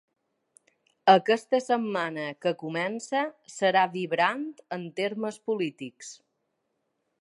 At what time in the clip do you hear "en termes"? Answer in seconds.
4.79-5.43